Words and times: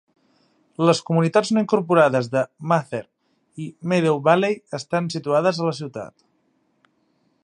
Les 0.89 1.01
comunitats 1.09 1.51
no 1.57 1.61
incorporades 1.65 2.29
de 2.35 2.43
Mather 2.71 3.01
i 3.65 3.69
Meadow 3.93 4.19
Valley 4.29 4.57
estan 4.79 5.13
situades 5.17 5.61
a 5.63 5.69
la 5.71 5.77
ciutat. 5.83 6.27